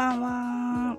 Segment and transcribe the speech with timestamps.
[0.00, 0.96] ばんは。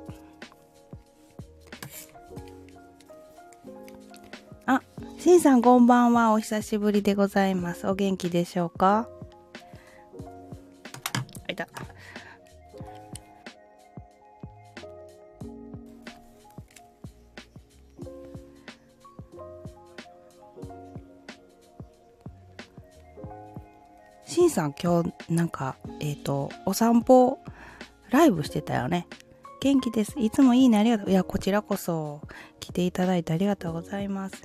[4.68, 4.82] あ、
[5.18, 6.34] しんさんこんばんは。
[6.34, 7.88] お久しぶりでございます。
[7.88, 9.10] お元気でしょうか？
[11.48, 11.68] あいた。
[24.26, 27.40] しんさん今日なんか、えっ、ー、と、お散歩
[28.12, 29.08] ライブしてたよね。
[29.62, 30.14] 元気です。
[30.18, 31.10] いつもいいね、ありがとう。
[31.10, 32.22] いや、こちらこそ
[32.60, 34.36] 来ていただいてありがとうございます。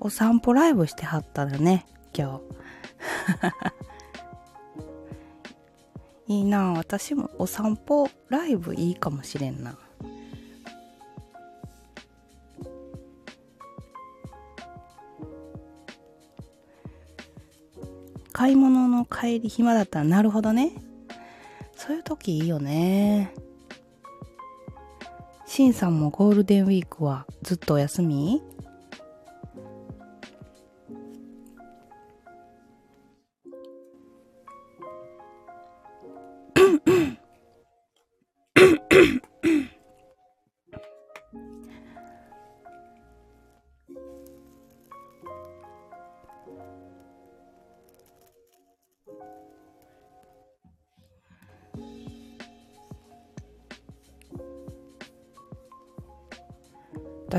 [0.00, 2.50] お散歩ライブしてはったらね、今日。
[6.32, 9.76] いいな私もお散歩ライブいいかもしれんな。
[18.32, 20.72] 買い物の帰り暇だったらなるほどね。
[21.90, 23.34] そういう時いいよね。
[25.44, 28.40] シンさんもゴールデンウィークはずっとお休み？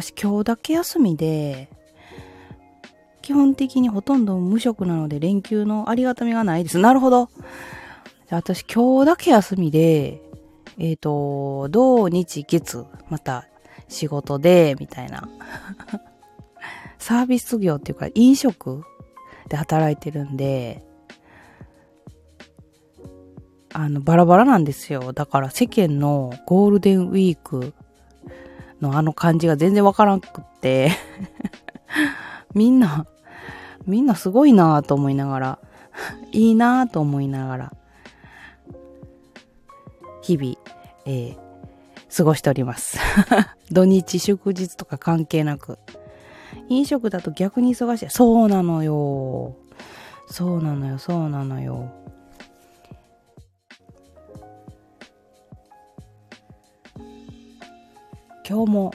[0.02, 1.70] 私今日だけ休みで、
[3.22, 6.80] 基本的にほとんど無職なので連休のありがたみがないです。
[6.80, 7.30] なるほど。
[8.32, 10.20] 私今日だけ休みで、
[10.80, 13.48] えっ、ー、と、土日月、また
[13.90, 15.30] 仕事で、みたいな。
[16.98, 18.84] サービス業っていうか飲食
[19.50, 20.84] で働いてるんで、
[23.72, 25.14] あの、バラバラなんですよ。
[25.14, 27.76] だから世間のゴールデンウィーク
[28.82, 30.92] のあの感じが全然わからんくって
[32.54, 33.06] みんな、
[33.86, 35.60] みんなすごいなぁと思いながら、
[36.32, 37.74] いいなぁと思いながら、
[40.22, 40.56] 日々、
[41.06, 43.00] えー、過ごしております
[43.72, 45.80] 土日祝日とか関係なく。
[46.68, 48.10] 飲食だと逆に忙しい。
[48.10, 49.56] そうなのよ。
[50.28, 51.92] そうなのよ、そうなのよ。
[58.48, 58.94] 今日も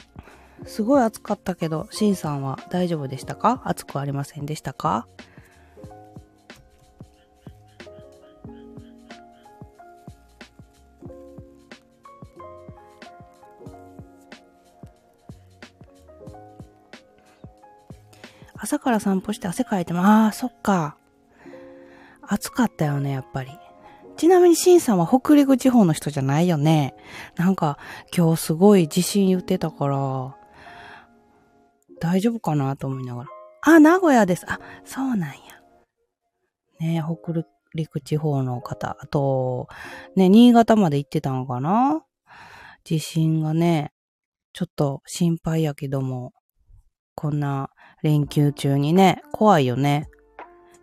[0.67, 3.63] すごい暑かったけど、しんさんは大丈夫でしたか？
[3.65, 5.07] 暑くありませんでしたか？
[18.59, 20.97] 朝から散歩して汗かいても、ああ、そっか。
[22.23, 23.51] 暑かったよね、やっぱり。
[24.17, 26.95] ちなみにシンさんは北陸地方の人じゃないよね。
[27.37, 27.79] なんか
[28.17, 30.37] 今日すごい地震言ってたから、
[32.01, 33.31] 大丈夫かなと思いながら。
[33.63, 34.47] あ、名古屋です。
[34.49, 35.37] あ、そうなんや。
[36.81, 37.45] ね北
[37.75, 38.97] 陸地方の方。
[39.01, 39.69] あと、
[40.15, 42.03] ね、新潟まで行ってたのかな
[42.85, 43.93] 地震がね、
[44.53, 46.33] ちょっと心配やけども、
[47.15, 47.71] こんな
[48.03, 50.09] 連休中にね、怖いよね。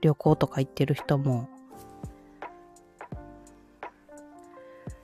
[0.01, 1.47] 旅行とか行ってる人も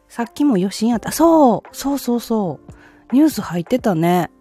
[0.09, 1.11] さっきも余震やった。
[1.11, 3.15] そうそうそうそう。
[3.15, 4.31] ニュース入ってたね。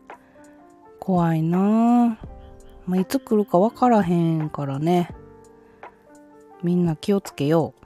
[0.99, 2.17] 怖いなぁ。
[2.87, 5.15] まあ、いつ来るかわからへんからね。
[6.63, 7.85] みんな気をつけよう。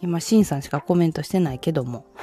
[0.04, 2.04] 今、シンさんしかコメントしてないけども。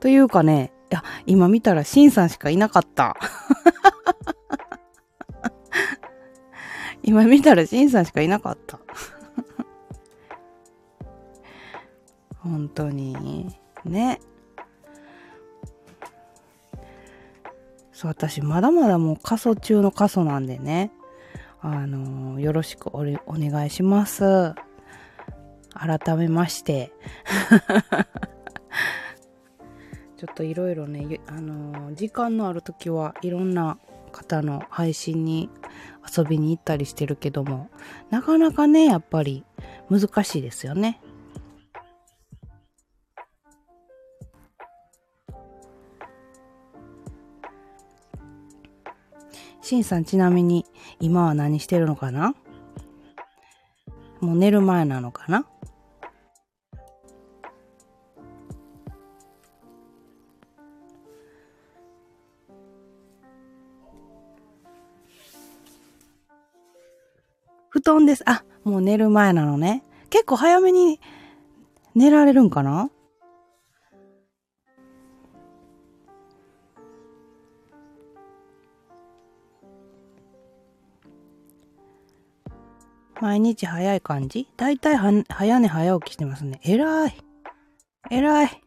[0.00, 3.16] というかね、いや、今見たらシンさんしかいなかった。
[7.08, 8.78] 今見たらシンさんしかいなかった。
[12.36, 13.48] 本当に。
[13.82, 14.20] ね。
[17.92, 20.92] そう、私まだまだもう過疎中の過疎なんでね。
[21.62, 23.04] あのー、よろしくおお
[23.38, 24.52] 願いします。
[25.72, 26.92] 改めまして。
[30.18, 33.78] ちょっといろいろね、あのー、時間のある時はいろんな
[34.18, 35.48] 方の配信に
[36.16, 37.70] 遊びに行ったりしてるけども、
[38.10, 39.44] なかなかね、やっぱり
[39.88, 41.00] 難しいですよね。
[49.60, 50.64] しんさんちなみに
[50.98, 52.34] 今は何してるのかな？
[54.20, 55.46] もう寝る前なのかな？
[67.94, 68.22] 団です。
[68.26, 69.82] あ、もう寝る前なのね。
[70.10, 71.00] 結構早めに
[71.94, 72.90] 寝られるんかな？
[83.20, 84.46] 毎日早い感じ？
[84.56, 86.60] だいたい、早寝早起きしてますね。
[86.62, 87.14] 偉い。
[88.10, 88.62] 偉い。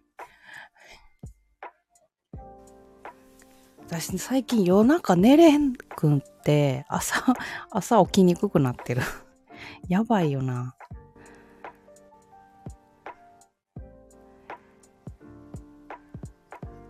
[3.87, 7.23] 私最近夜中寝れんくんって、朝、
[7.69, 9.03] 朝起きにくくなってる。
[9.87, 10.75] やばいよな。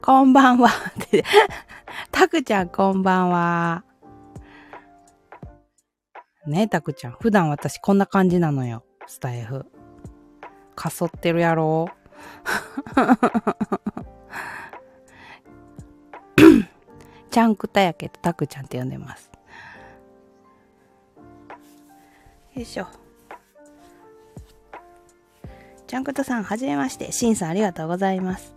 [0.02, 0.70] こんばんは。
[2.10, 3.84] たくちゃんこんばんは。
[6.48, 7.18] ねえ、たくちゃん。
[7.20, 8.86] 普段私こんな感じなのよ。
[9.08, 9.66] スタイフ。
[10.74, 11.90] かそってるやろ
[17.32, 19.32] ちゃんくたやけど、たくちゃんって呼んでます。
[22.54, 22.86] よいしょ。
[25.88, 27.14] ちゃんくたさん、はじめまして。
[27.14, 28.54] しんさん、ありがとうございます。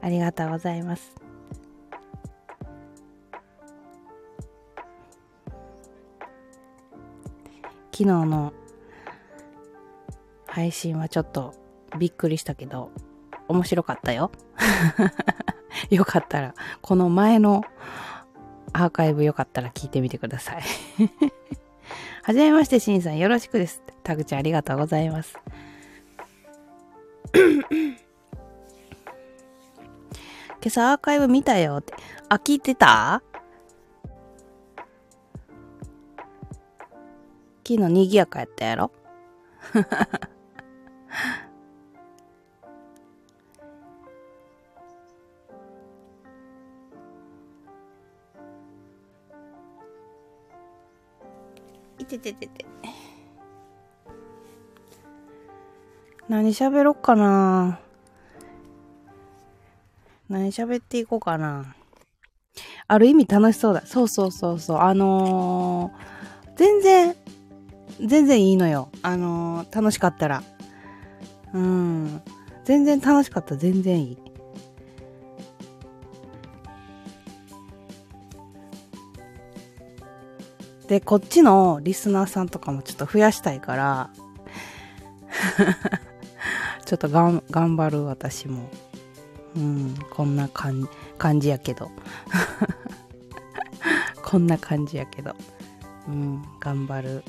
[0.00, 1.14] ありがとうございます。
[7.92, 8.54] 昨日の
[10.46, 11.54] 配信はちょっと
[11.98, 12.90] びっくりしたけど、
[13.48, 14.32] 面白かったよ。
[15.96, 17.64] よかったら、この前の
[18.72, 20.62] アーカイブよかったら聞いてみてください。
[22.24, 23.82] はじめまして、しんさんよろしくです。
[24.02, 25.38] タグちゃんありがとうございます。
[30.62, 31.92] 今朝アーカイブ見たよって。
[32.28, 33.22] あ、聞いてた？
[37.64, 38.92] 昨日賑やかやったやろ？
[52.18, 52.66] てててて。
[56.28, 57.80] 何喋ろっかな
[60.28, 61.74] 何喋っていこうかな
[62.86, 63.82] ある意味楽しそうだ。
[63.84, 64.78] そうそうそうそう。
[64.78, 67.16] あのー、全然
[68.00, 68.90] 全然いいのよ。
[69.02, 70.42] あのー、楽しかったら。
[71.54, 72.22] うん。
[72.64, 74.18] 全然楽しかった全然いい。
[80.92, 84.10] で、こっちのリスナーさんとかもちょっと増やしたいから、
[86.84, 88.68] ちょっとがん、頑張る私も。
[89.56, 90.86] うん、こんな感
[91.16, 91.90] 感じやけど。
[94.22, 95.34] こんな感じやけど。
[96.08, 97.24] うん、頑張る。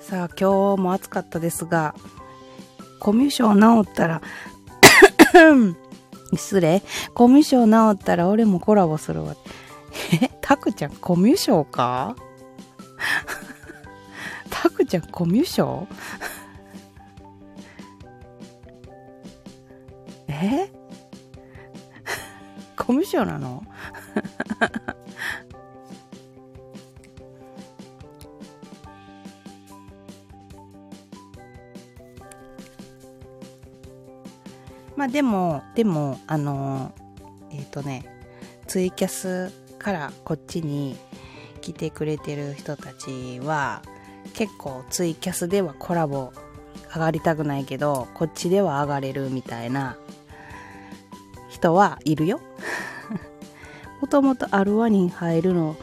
[0.00, 1.94] さあ今日も暑かったですが
[2.98, 4.22] コミュ障治ったら
[6.34, 6.82] 失礼
[7.14, 9.36] コミュ障治ったら俺もコラボするわ
[10.48, 12.16] タクちゃんコミュ障か？
[14.48, 15.86] タクちゃんコミュ障？
[20.26, 20.70] え？
[22.78, 23.62] コミュ障なの？
[34.96, 36.94] まあでも、でも、あの、
[37.50, 38.06] えっ、ー、とね、
[38.66, 40.96] ツイキャスからこっちに
[41.60, 43.82] 来てくれてる人たちは、
[44.34, 46.32] 結構ツイキャスではコラボ
[46.94, 49.96] 上がりたくないけど、こっちでは上がれるみたいな
[51.48, 52.40] 人はいるよ。
[54.00, 55.76] もともとアルワに入るの、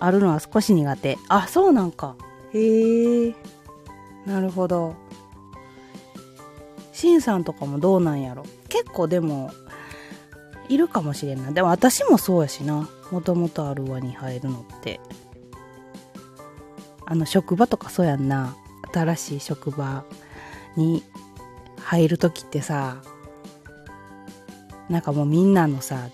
[0.00, 1.18] あるのは少し苦手。
[1.28, 2.16] あ、そうなんか。
[2.52, 3.34] へえ。
[4.26, 4.94] なるほど。
[6.94, 9.50] シンさんとかもどうなんやろ結構でも
[10.68, 14.98] いるかもしれないでも私もそうやしなもともとある輪に入るのって
[17.06, 18.56] あの職場とかそうやんな
[18.92, 20.04] 新しい職場
[20.76, 21.04] に
[21.80, 23.00] 入る時ってさ
[24.88, 26.08] なんかもうみんなのさ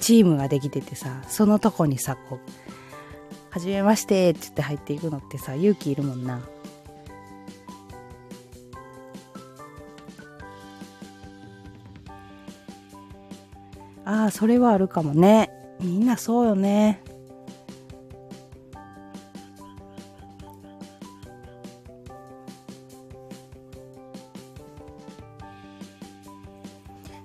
[0.00, 2.50] チームができててさそのとこにさこう
[3.50, 6.40] 「はじめまして」って言って入っていくのってさ勇気いるもんな
[14.04, 15.63] ああ、それはあるかもね。
[15.80, 17.02] みんなそうよね。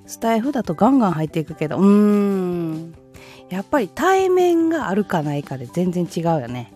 [0.06, 2.96] スタイフだとガンガン入っていくけど、うーん。
[3.50, 6.74] やっぱり対面があるかないかで全然違うよね。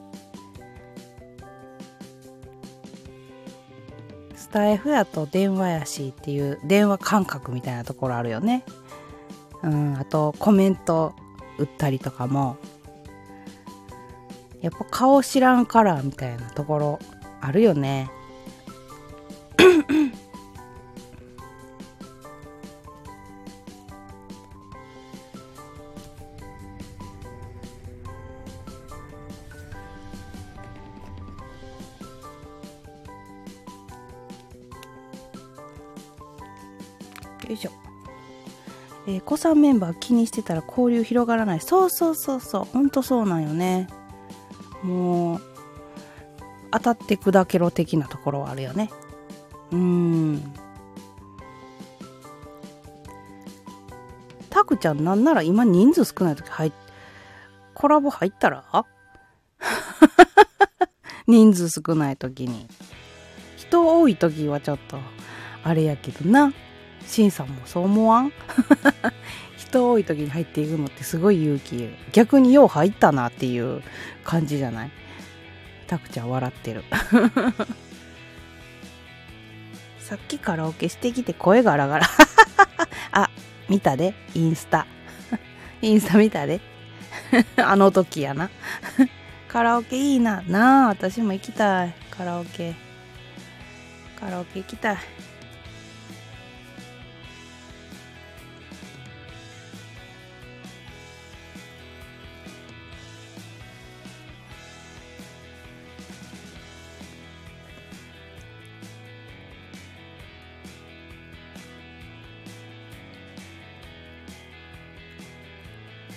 [4.35, 8.63] スタイフやと電話やしっていう電話感覚みたいなところあるよね。
[9.63, 11.13] うん、あとコメント
[11.57, 12.57] 売ったりとかも
[14.61, 16.99] やっぱ顔知らんカラーみたいなところ
[17.41, 18.09] あるよね。
[39.43, 41.59] さんメンバー気にしてたら交流広がらない。
[41.59, 42.65] そうそうそうそう。
[42.65, 43.87] ほんとそうなんよね。
[44.83, 45.41] もう、
[46.71, 48.89] 当たって砕けろ的なところはあるよね。
[49.71, 50.53] うん。
[54.49, 56.71] タクちゃんなんなら今人数少ない時入っ、
[57.73, 58.63] コラボ入ったら？
[61.27, 62.67] 人数少ない時に。
[63.57, 64.97] 人多い時はちょっと、
[65.63, 66.53] あれやけどな。
[67.05, 68.31] シンさんもそう思わん？
[69.73, 71.89] 人多い時に入っていくのってすごい勇気。
[72.11, 73.81] 逆によう入ったなっていう
[74.23, 74.91] 感じじゃない？
[75.87, 76.83] タクちゃん笑ってる。
[79.99, 82.07] さっきカラオケしてきて声ガラガラ。
[83.11, 83.29] あ
[83.67, 84.13] 見たで。
[84.35, 84.85] インスタ。
[85.81, 86.61] インスタ見たで。
[87.57, 88.49] あの時やな。
[89.47, 90.43] カラオケいいな。
[90.47, 91.95] なあ私も行きたい。
[92.11, 92.75] カラオケ。
[94.19, 94.97] カラオケ行きたい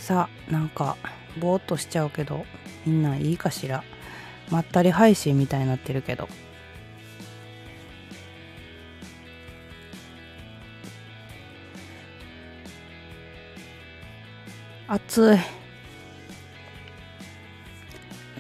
[0.07, 0.97] さあなんか
[1.37, 2.47] ぼーっとしちゃうけど
[2.87, 3.83] みんないいかしら。
[4.53, 6.29] まったり配信みたいになってるけど。
[14.87, 15.39] 暑い。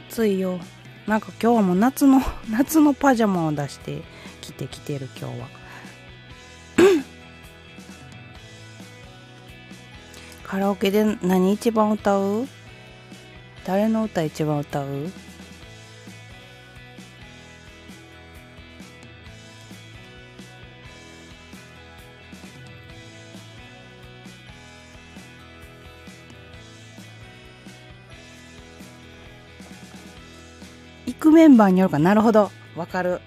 [0.08, 0.60] 暑いよ。
[1.08, 4.04] なんか今日も夏の 夏のパジャマを出して
[4.40, 5.65] 着てきてる今日は。
[10.56, 12.48] カラオケで何一番歌う？
[13.66, 15.10] 誰の歌一番歌う？
[31.04, 31.98] 行くメンバーによるか？
[31.98, 32.50] なるほど。
[32.74, 33.20] わかる。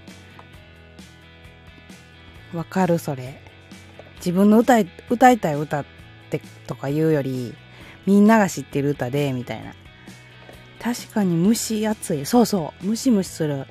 [2.55, 3.39] わかるそれ。
[4.15, 5.81] 自分の歌い歌いたい歌。
[5.81, 5.98] って
[6.37, 7.55] ってとか言うより、
[8.05, 9.73] みんなが知ってる歌で、みたいな。
[10.81, 12.25] 確かに蒸し暑い。
[12.25, 12.85] そうそう。
[12.85, 13.65] ムシムシする。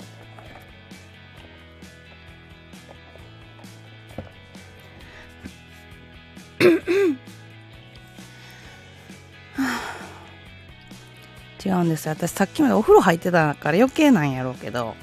[11.65, 12.13] 違うんですよ。
[12.13, 14.95] 私さっきまでお風呂入ってたから余計なんやろうけど、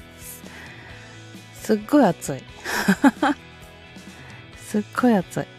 [1.54, 2.42] すっごい暑い。
[4.56, 5.55] すっごい暑い。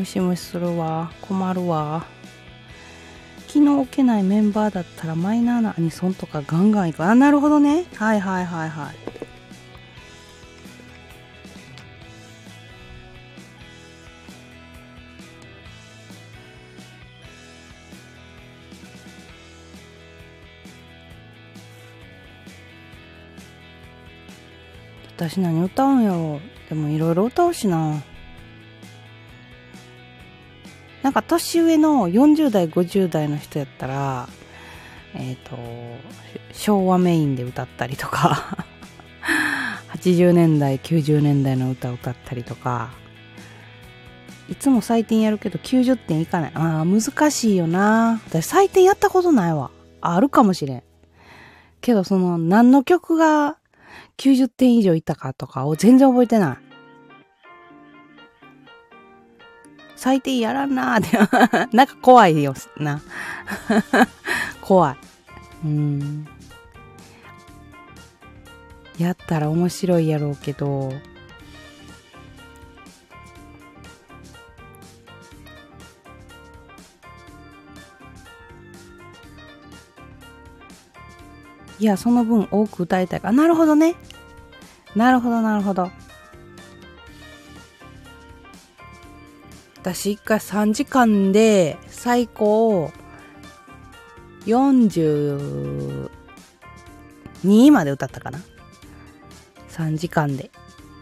[0.00, 1.12] ムシムシするわ。
[1.20, 2.06] 困るわ。
[3.48, 7.04] 気の置けないメンバーだったらマイナーなアニソンとかガンガンいく。
[7.04, 7.84] あなるほどね。
[7.96, 8.94] はいはいはいはい。
[25.18, 26.40] 私何歌うんやろ
[26.70, 28.02] でもいろいろ歌うしな。
[31.10, 34.28] なんか年上の40代、50代の人やったら、
[35.12, 35.58] えっ、ー、と、
[36.52, 38.64] 昭和メインで歌ったりとか
[39.92, 42.90] 80年代、90年代の歌を歌ったりとか、
[44.48, 46.52] いつも採点やるけど90点いかない。
[46.54, 48.20] ああ、難しいよな。
[48.28, 49.72] 私採点やったことないわ。
[50.00, 50.82] あるかもしれん。
[51.80, 53.56] けどその何の曲が
[54.16, 56.69] 90点以上いったかとかを全然覚えてない。
[60.00, 63.02] 最低やらんなーって、 なんか怖いよな。
[64.62, 64.96] 怖い。
[65.66, 66.26] うん。
[68.96, 70.90] やったら面白いやろうけど、
[81.78, 83.32] いや、その分多く歌いたいから。
[83.34, 83.96] なるほどね。
[84.96, 85.90] なるほど、なるほど。
[89.82, 92.92] 私一回3時間で最高
[94.44, 96.10] 42
[97.72, 98.40] まで歌ったかな
[99.70, 100.50] 3時間で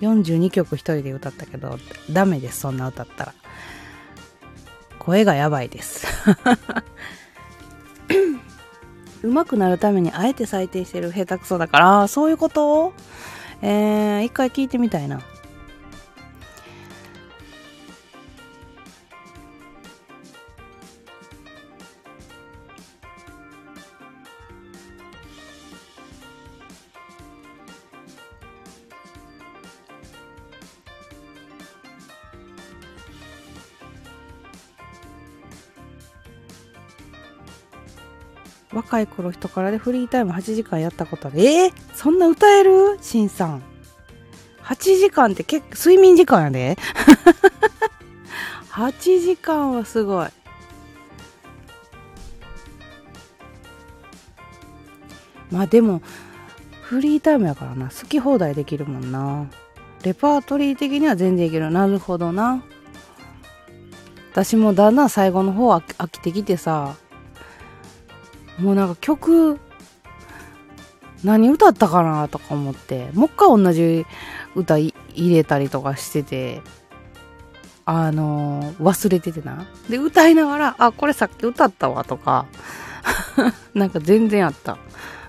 [0.01, 1.77] 42曲一人で歌ったけど
[2.13, 3.35] ダメですそんな歌ったら
[5.01, 6.07] 声がやばいです。
[9.25, 12.93] 上手くなるためにあえて採点してる下手くそだから、そういうこと？
[13.63, 15.23] えー、一回聞いてみたいな。
[38.73, 41.41] 若い頃人からでフリータイム8時間やったことある。
[41.41, 42.99] えー、そんな歌える？
[43.01, 43.63] しんさん。
[44.63, 46.77] 8時間って結構睡眠時間やで。
[48.71, 50.29] 8時間はすごい。
[55.51, 56.03] まあでも、
[56.83, 57.87] フリータイムやからな。
[57.87, 59.47] 好き放題できるもんな。
[60.03, 61.71] レパートリー的には全然いける。
[61.71, 62.63] なるほどな。
[64.33, 66.95] 私もだんだん最後の方飽きてきてさ、
[68.59, 69.59] もうなんか曲、
[71.25, 74.07] 何歌ったかなとか思って、もう一回同じ
[74.55, 76.63] 歌入れたりとかしてて、
[77.85, 79.67] あのー、忘れててな。
[79.89, 82.47] で、歌いながら、あ、これさっき歌ったわとか、
[83.75, 84.77] なんか全然あった。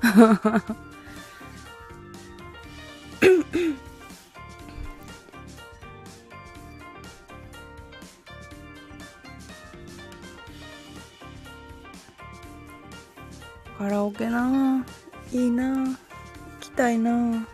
[14.19, 14.85] カラオケな
[15.31, 15.95] いいな行
[16.59, 17.47] きたいな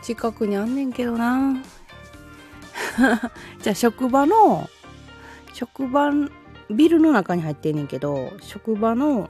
[0.00, 1.56] 近くにあんねんけどな
[3.60, 4.70] じゃあ職場の
[5.52, 6.12] 職場
[6.70, 9.28] ビルの中に入ってんねんけど職場の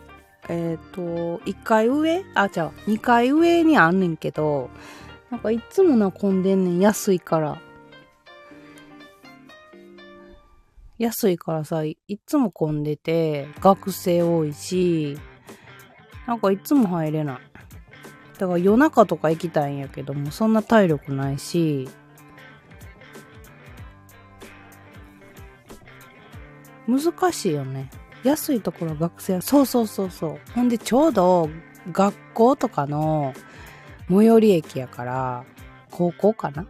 [0.50, 4.68] えっ、ー、と1階上あじゃあ2階上にあんねんけど
[5.30, 7.56] なんかいつもな混んでんねん安いから。
[11.04, 15.18] 安いからさ、いつも混んでて、学生多いし、
[16.26, 17.38] なんかいつも入れない。
[18.38, 21.88] だから夜中とか行きたいんやけども、そんな体力ないし、
[26.88, 27.90] 難しいよね。
[28.24, 30.38] 安いところ学生は、そうそうそうそう。
[30.54, 31.50] ほんでちょうど
[31.92, 33.34] 学校とかの
[34.08, 35.44] 最寄り駅やから、
[35.90, 36.66] 高校かな？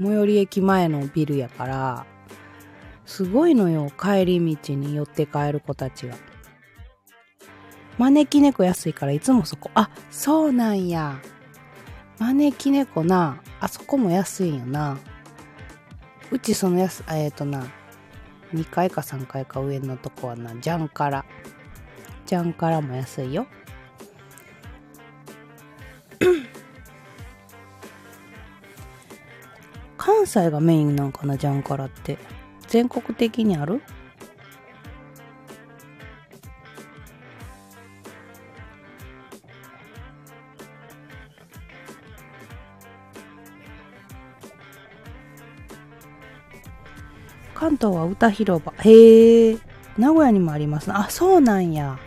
[0.00, 2.06] 最寄り駅前のビルやから、
[3.10, 6.14] すごいのよ、帰り道に寄って帰る子たちが。
[7.98, 9.68] 招き猫安いからいつもそこ。
[9.74, 11.20] あ、そうなんや。
[12.20, 14.96] 招き猫な、あそこも安いんよな。
[16.30, 17.66] うちその安、えっ、ー、とな、
[18.54, 21.24] 2階か3階か上のとこはな、ジャンカラ。
[22.26, 23.48] ジャンカラも安いよ。
[29.98, 32.39] 関西がメインなんかな、ジャンカラって。
[32.70, 33.82] 全国的にある？
[47.54, 48.72] 関東は歌広場。
[48.78, 49.58] へえ。
[49.98, 51.98] 名古屋にもありますあ、そうなんや。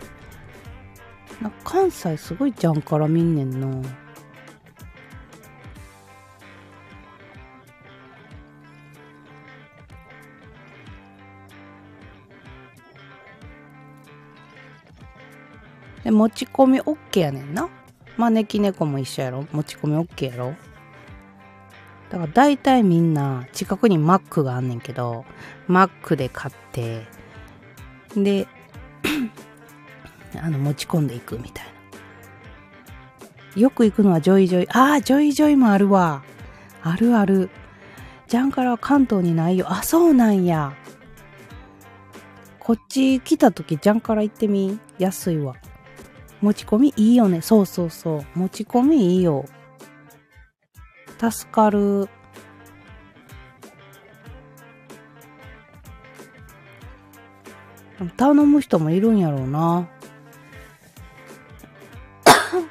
[1.42, 4.03] な関西すごいじゃんから見んねんな。
[16.04, 17.70] で、持ち込み OK やねんな。
[18.18, 20.54] 招き猫も一緒やろ持ち込み OK やろ
[22.10, 25.26] だから大体みんな近くにマックがあんねんけど、
[25.68, 27.08] マックで買って、
[28.16, 28.48] で、
[30.40, 31.66] あの、持ち込んでいくみたい
[33.56, 33.62] な。
[33.62, 34.68] よく行くのはジョイジョイ。
[34.70, 36.24] ああ、ジョイジョイもあるわ。
[36.84, 37.50] あるある。
[38.28, 39.72] ジャンカラは関東にないよ。
[39.72, 40.74] あ、そうなんや。
[42.60, 44.80] こっち来た時ジャンカラ行ってみ。
[45.00, 45.56] 安いわ。
[46.44, 47.40] 持ち込みいいよね。
[47.42, 48.26] そうそうそう。
[48.36, 49.46] 持ち込みいいよ。
[51.18, 52.10] 助かる。
[58.18, 59.88] 頼む人もいるんやろうな。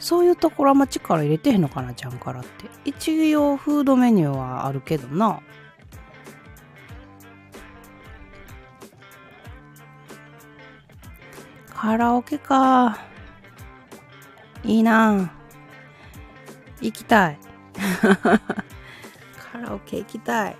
[0.00, 2.48] そういうところあんま力入れてへんのかな、ちゃんからって。
[2.86, 5.42] 一応フードメニューはあるけどな。
[11.80, 12.98] カラオケか。
[14.64, 15.32] いいな
[16.80, 17.38] 行きたい。
[19.52, 20.56] カラオケ行きたい。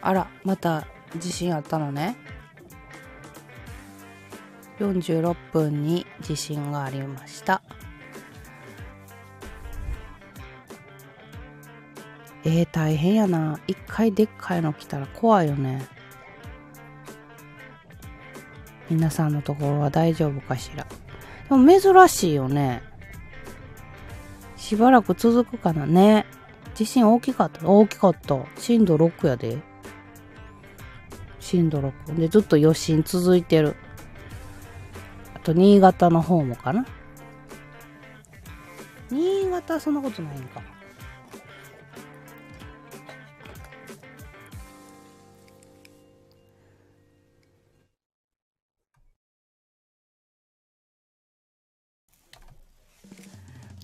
[0.00, 0.86] あら、また
[1.18, 2.16] 地震あったのね。
[4.78, 7.60] 46分に地震がありました。
[12.54, 13.58] えー、大変やな。
[13.66, 15.86] 一回でっかいの来たら怖いよね。
[18.90, 20.86] 皆さんのところは大丈夫かしら。
[21.48, 22.82] でも珍しいよね。
[24.58, 26.26] しばらく続くかなね。
[26.74, 28.38] 地震大きかった大きかった。
[28.58, 29.58] 震度6やで。
[31.40, 32.18] 震度6。
[32.18, 33.76] で、ずっと余震続いてる。
[35.34, 36.84] あと、新潟の方もかな。
[39.10, 40.60] 新潟そんなことないんか。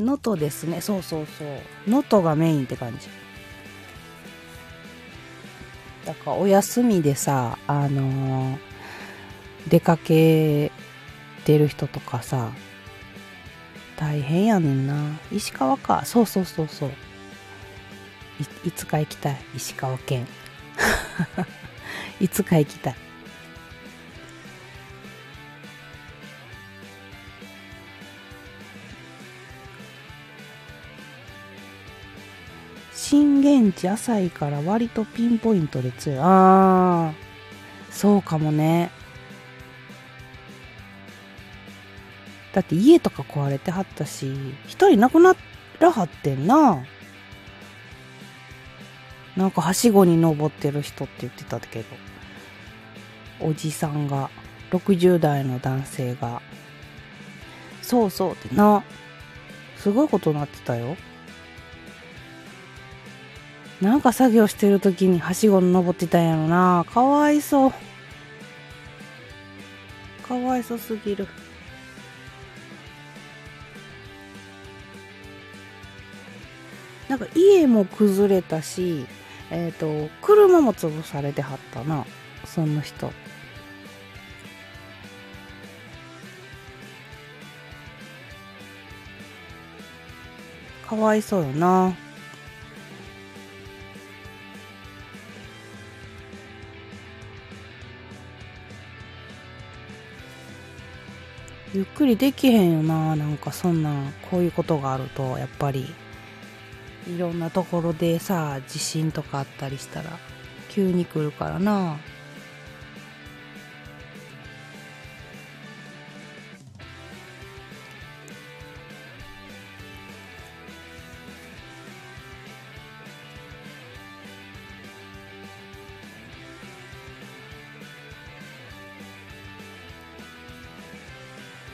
[0.03, 0.81] 能登ですね。
[0.81, 1.49] そうそうそう。
[1.89, 3.09] 能登がメインって感じ。
[6.05, 8.59] だからお休みでさ、あのー、
[9.69, 10.73] 出かけ
[11.45, 12.51] てる人とかさ、
[13.97, 15.19] 大変やねんな。
[15.33, 16.03] 石川か。
[16.05, 16.91] そうそうそうそう。
[18.65, 19.37] いいつか行きたい。
[19.57, 20.27] 石川県。
[22.21, 23.08] いつか行きたい。
[33.69, 36.19] 震源地浅いから割とピンポイントで強い。
[36.19, 37.13] ああ、
[37.91, 38.91] そうかもね。
[42.53, 44.33] だって家とか壊れてはったし、
[44.67, 45.37] 一人亡くな
[45.81, 46.83] らはってんな。
[49.37, 51.87] なんかはしごに登ってる人って言ってたけど、
[53.41, 54.31] おじさんが、
[54.71, 56.43] 60代の男性が、
[57.83, 58.83] そうそうってな、
[59.77, 60.97] すごいことになってたよ。
[63.81, 66.85] なんか作業してる時にはしご登ってたんやろな。
[66.93, 67.73] かわいそう。
[70.27, 71.29] かわいそすぎる。
[77.09, 79.07] なんか家も崩れたし、
[79.51, 82.05] えっ、ー、と、車も潰されてはったな。
[82.45, 83.13] その人。
[90.87, 91.95] かわいそうよな。
[101.79, 103.93] ゆっくりできへんよななんかそんな
[104.33, 105.87] こういうことがあるとやっぱり。
[107.07, 110.19] いろんなところでさ地震とかあったりしたら
[110.69, 111.97] 急に来るからな。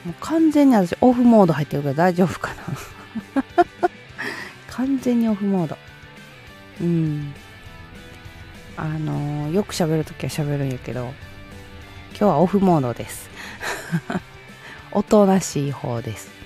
[0.05, 2.65] もう完全に私オフモード入ってるから大丈夫かな。
[4.69, 5.79] 完全にオフモード。
[6.81, 7.35] うん。
[8.77, 11.15] あの、よく喋るときは喋るんやけど
[12.11, 13.31] 今日はオフモードです。
[14.93, 16.44] おとなしい方です。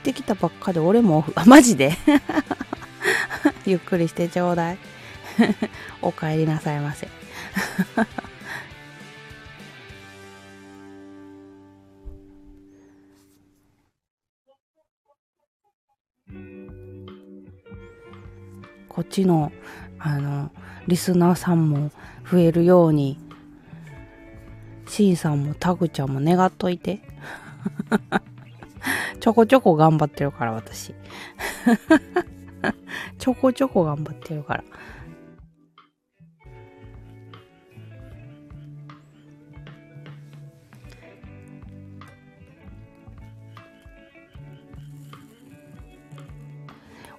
[0.00, 1.92] ってきたばっかで俺もオフ、あ、 マジで？
[3.66, 4.78] ゆっくりしてちょうだい。
[6.02, 7.08] お帰りなさいませ。
[18.88, 19.52] こっちの、
[19.98, 20.50] あの、
[20.86, 21.90] リスナーさんも
[22.30, 23.18] 増えるように、
[24.88, 27.00] シンさんもタグちゃんも願っといて。
[29.20, 30.94] ちょこちょこ頑張ってるから、私。
[33.18, 34.64] ちょこちょこ頑張ってるから。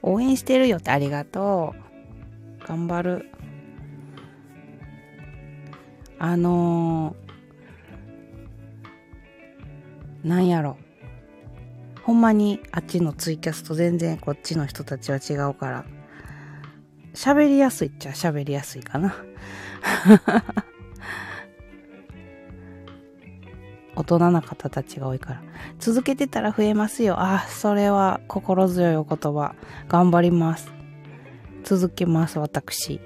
[0.02, 1.76] 応援してるよってありがと
[2.64, 2.68] う。
[2.68, 3.30] 頑張る。
[6.18, 10.78] あのー、なんやろ。
[12.04, 15.86] ほんまにあっちのツイキャスと全然こっちの人たちは違うから、
[17.14, 19.16] 喋りやすいっちゃ喋りやすいかな。
[23.96, 25.42] 大人な方たちが多いから。
[25.80, 27.16] 続けてたら増えますよ。
[27.20, 29.54] あ、それは心強いお言葉。
[29.90, 30.72] 頑張ります。
[31.64, 33.00] 続けます、私。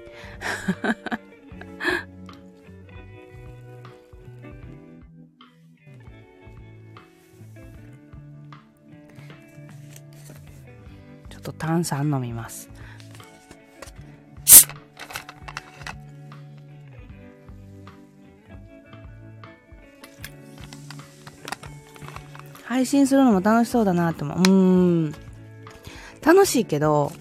[11.58, 12.68] 炭酸飲みます。
[22.64, 24.42] 配信するのも楽しそうだなって思う。
[24.50, 24.50] う
[25.08, 25.12] ん。
[26.22, 27.12] 楽しいけど、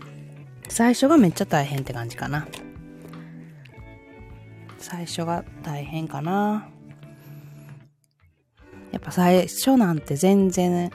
[0.68, 2.48] 最初がめっちゃ大変って感じかな。
[4.80, 6.68] 最初が大変かな。
[8.92, 10.92] やっぱ最初なんて全然、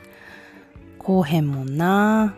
[0.98, 2.34] こうへんもんな。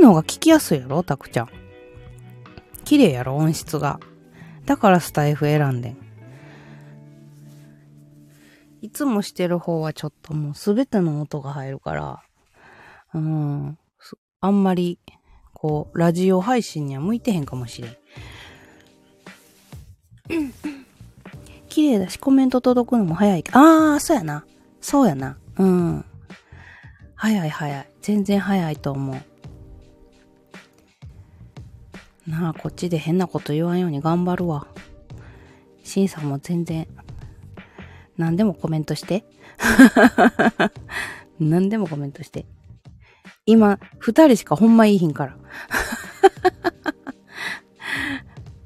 [0.00, 1.48] の方が聞きやすいやろタクちゃん。
[2.84, 4.00] 綺麗やろ音質が。
[4.66, 5.96] だからスタイフ選んでん。
[8.82, 12.22] いつもしてる方はちょっともうすべての音が入るから、
[13.12, 13.78] うん、
[14.40, 14.98] あんまり、
[15.52, 17.96] こう、ラジオ配信には向いてへんかもしれん。
[21.68, 23.44] 綺麗だし、コメント届くのも早い。
[23.52, 24.46] あー、そうやな。
[24.80, 25.36] そうやな。
[25.58, 26.04] うん。
[27.14, 27.86] 早い早い。
[28.00, 29.16] 全然早いと思う。
[32.26, 34.66] なあ、こっちで変なこと言わんように頑張るわ。
[35.82, 36.86] シンさんも全然、
[38.16, 39.24] 何でもコメントして。
[41.40, 42.46] 何でもコメントして。
[43.46, 45.36] 今、二人しかほんまいいひんから。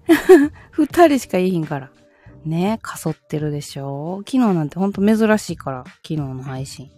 [0.73, 1.90] 二人しかいいひんから。
[2.45, 6.90] ねかそってるでしょ昨日なんてほんと珍しいから、昨日の配信。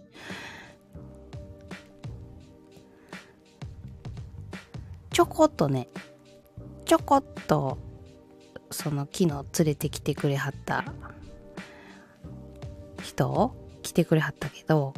[5.11, 5.89] ちょこっとね、
[6.87, 7.79] ちょこっと、
[8.71, 10.85] その昨日連れてきてくれはった
[13.03, 14.95] 人来てくれはったけど、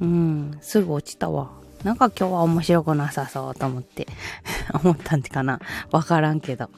[0.00, 1.50] うん、すぐ落ちたわ。
[1.82, 4.08] なんか今日は面白くなさそうと思って
[4.82, 5.60] 思ったんかな？
[5.90, 6.70] わからんけど。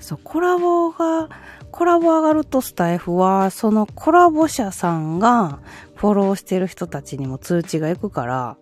[0.00, 1.28] そう、コラボが、
[1.70, 5.60] コラボ上がるとスタイフは、そのコラボ者さんが
[5.94, 8.56] フォローしてる人たちにも通知が行くから、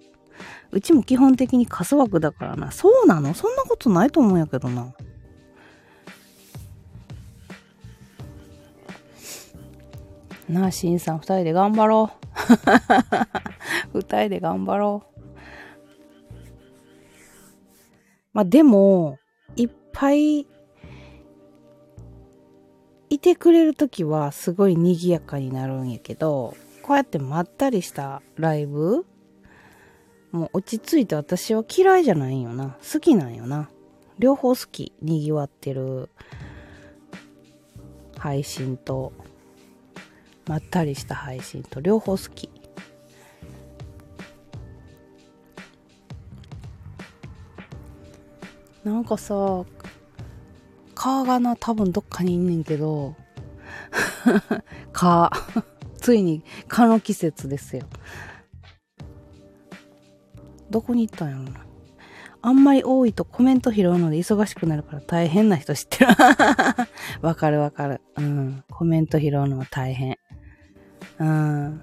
[0.71, 2.71] うちも基本的にカス枠だからな。
[2.71, 3.35] そうなの？
[3.35, 4.95] そんなことないと思うんやけどな。
[10.49, 12.11] なあ、しんさん、二人で頑張ろ
[13.93, 13.99] う。
[13.99, 15.19] 二人で頑張ろう。
[18.33, 19.19] まあ、でも、
[19.57, 20.47] いっぱい
[23.11, 29.05] いてくれるときはすごい賑やかになるんやけど、こうやってまったりしたライブ
[30.31, 32.77] もう落ち着いて私は嫌いじゃないよな。
[32.93, 33.71] 好きなんよな。
[34.19, 34.93] 両方好き。
[35.01, 36.11] 賑わってる
[38.17, 39.13] 配信と、
[40.47, 42.51] まったりした配信と両方好き。
[48.85, 49.65] なんかさ、
[50.95, 53.15] 蚊がな、多分どっかにいんねんけど、
[54.93, 55.31] 蚊。
[56.01, 57.83] ついに蚊の季節ですよ。
[60.71, 61.65] どこに行ったんやろな。
[62.41, 66.11] あんまり多いとコメント拾うので忙しくなるから大変な人知ってる。
[67.21, 68.01] わかるわかる。
[68.17, 68.65] うん。
[68.71, 70.19] コメント拾うのは大変。
[71.19, 71.83] うん。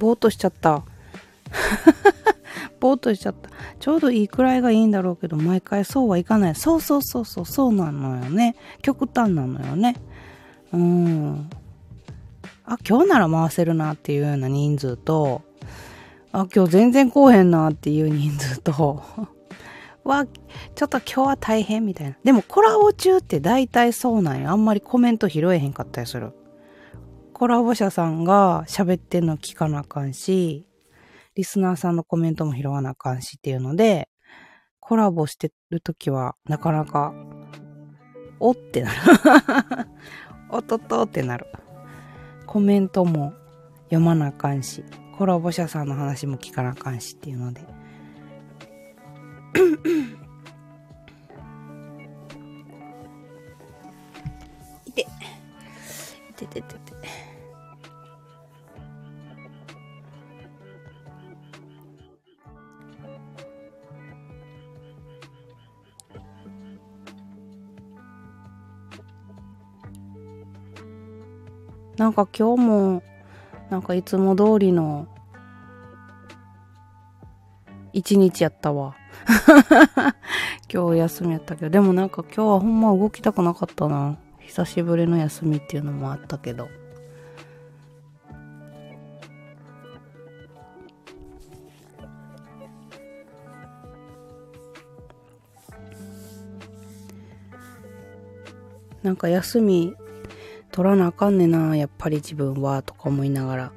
[0.00, 0.82] ぼーっとしちゃった。
[2.80, 3.50] ぼーっとしちゃった。
[3.78, 6.54] ちょうどいいくらいがいいんだろうけど、毎回そうはいかない。
[6.54, 8.56] そうそうそうそう、そうなのよね。
[8.80, 9.96] 極端なのよね。
[10.72, 11.50] うん。
[12.64, 15.42] あ、今日なら回せるなっていうような人数と、
[16.32, 19.02] あ、今日全然来おへんなっていう人数と、
[20.04, 22.16] わ、ちょっと今日は大変みたいな。
[22.24, 24.50] でもコラボ中って大体そうなんよ。
[24.50, 26.32] あんまりコメント拾えへんかったりする。
[27.40, 30.66] コラボ者さんが喋ってんの聞かなあかんし、
[31.34, 34.10] リスナーさんのコメントも拾わなあかんしっていうので、
[34.78, 37.14] コラボしてるときはなかなか、
[38.40, 38.98] おってなる。
[40.52, 41.46] おっとっとってなる。
[42.44, 43.32] コメントも
[43.84, 44.84] 読まなあかんし、
[45.16, 47.64] コラボ者さんの話も聞かなあかんしっていうので。
[72.00, 73.02] なんか今日も、
[73.68, 75.06] なんかいつも通りの
[77.92, 78.96] 一日やったわ。
[80.72, 84.16] 今日休みやったけど、でもなんか今日はほんま動きたくなかったな。
[84.38, 86.68] 久しぶりの休みっていうのもあったけど。
[99.02, 99.94] なんか休み
[100.80, 103.72] 取らなあかんねんな、やっぱり自分は、とか思いながら。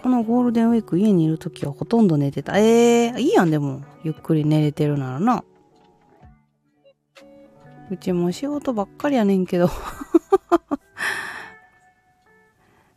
[0.00, 2.56] このゴールデンウィーク家にいるときはほとんど寝てた。
[2.56, 3.82] ええー、いいやんでも。
[4.04, 5.42] ゆっくり寝れてるならな。
[7.90, 9.68] うちも仕事ばっかりやねんけど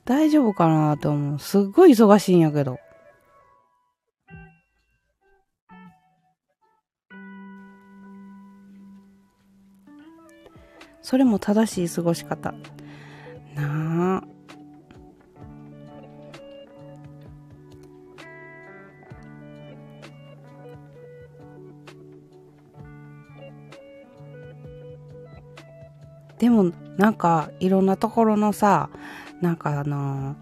[0.06, 1.40] 大丈夫かなと思う。
[1.40, 2.80] すっごい忙しいんやけど。
[11.02, 12.54] それも正しい過ごし方。
[13.56, 14.24] なあ。
[26.40, 28.90] でもなんかいろんなところのさ
[29.44, 30.38] なんかあの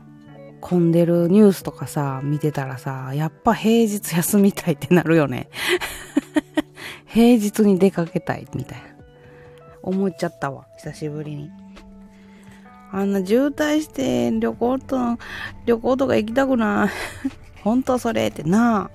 [0.62, 5.50] 混んでるニュースとかさ見てたらさやっぱ平日休みたいってなるよね。
[7.08, 8.86] 平日に出かけたいみたいな。
[9.82, 11.50] 思っちゃったわ久しぶりに。
[12.92, 15.18] あんな渋滞して旅行と
[15.66, 16.90] 旅行とか行きたくない。
[17.64, 18.92] 本当それってな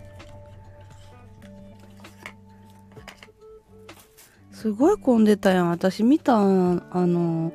[4.52, 5.70] すごい混んでたやん。
[5.70, 7.52] 私見た、あの、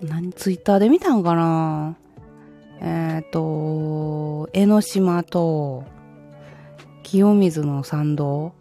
[0.00, 1.96] 何、ツイッターで見たんかな？
[2.80, 5.84] えっ、ー、と、江ノ島と、
[7.02, 8.52] 清水の参道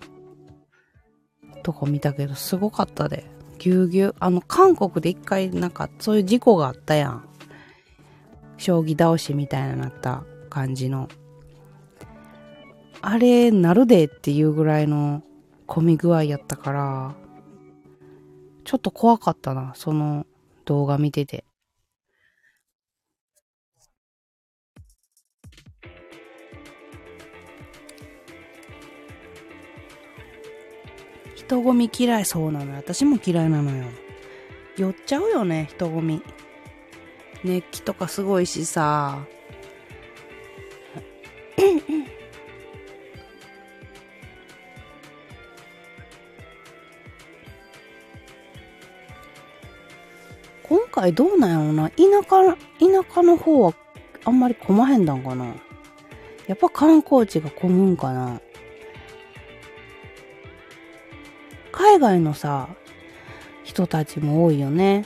[1.63, 3.25] とか見たけど、すごかったで。
[3.59, 4.15] ぎゅうぎゅう。
[4.19, 7.23] あの、韓国で一回、なんか、そういう事故があったやん。
[8.57, 11.09] 将棋倒しみたいななった感じの。
[13.01, 15.21] あれ、なるでっていうぐらいの
[15.67, 17.15] 混み具合やったから、
[18.63, 20.25] ちょっと怖かったな、その
[20.67, 21.45] 動画見てて。
[31.35, 33.85] 人混み嫌いそうなのよ私も嫌いなのよ。
[34.75, 36.21] 酔っちゃうよね、人混み。
[37.45, 39.25] 熱気とかすごいしさ。
[50.69, 51.89] 今回どうなんやろな。
[51.91, 53.73] 田舎、田舎の方は
[54.25, 55.55] あんまり混まへんだんかな。
[56.47, 58.41] やっぱ観光地が混むんかな。
[61.71, 62.69] 海外のさ、
[63.63, 65.05] 人たちも多いよね。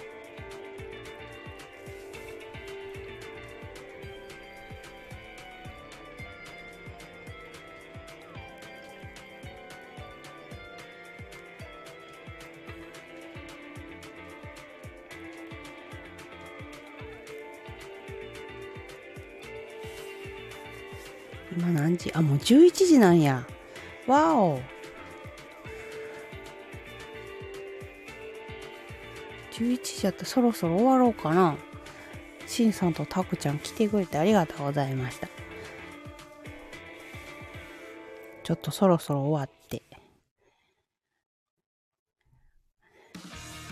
[22.85, 23.45] 時なんや。
[24.07, 24.59] わお。
[29.51, 31.55] 11時やったそろそろ終わろうかな。
[32.47, 35.27] しんさんとたくちゃん来てくれてありがとうございました。
[38.43, 39.83] ちょっとそろそろ終わって。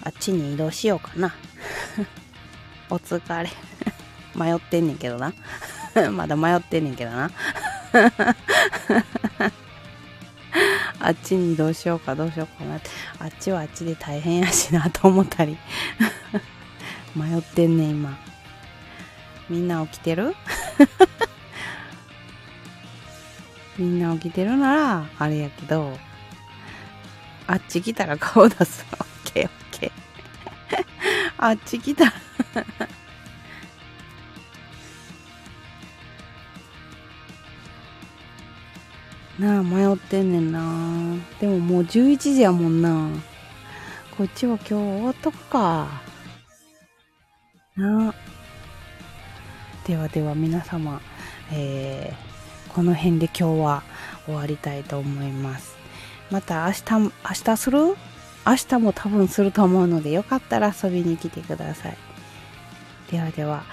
[0.03, 1.36] あっちに移動しようかな。
[2.89, 3.49] お疲れ。
[4.36, 5.34] 迷ってんねんけどな。
[6.14, 7.30] まだ迷ってんねんけどな。
[11.00, 12.90] あっちにどうしようかどうしようかなって。
[13.20, 15.58] あっちはあっちで大変やしなと思ったり。
[17.16, 18.18] 迷ってんね今。
[19.50, 20.36] みんな起きてる？
[23.78, 25.98] みんな起きてるなら、あれやけど、
[27.48, 28.86] あっち来たら顔出す。
[28.92, 29.92] オッケーオッケー。
[31.38, 32.14] あっち来たら
[39.40, 41.16] なあ迷ってんねんな。
[41.40, 43.10] でももう11時やもんな。
[44.18, 45.88] こっちは今日終わっとくか。
[47.78, 48.14] なあ。
[49.88, 51.02] ではでは皆様、
[51.54, 53.84] えー、この辺で今日は
[54.26, 55.78] 終わりたいと思います。
[56.30, 57.12] また明日明
[57.46, 57.96] 日する？
[58.46, 61.98] 明日も多分すると思うのでよかったら遊びに来てください。
[63.10, 63.64] ではでは。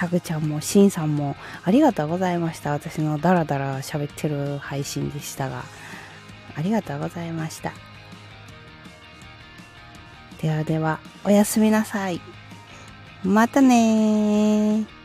[0.00, 2.70] タグちゃんも、シンさんも、ありがとうございました。
[2.70, 5.62] 私のダラダラ喋ってる配信でしたが、
[6.56, 7.74] ありがとうございました。
[10.40, 12.22] ではでは、おやすみなさい。
[13.22, 14.99] またねー。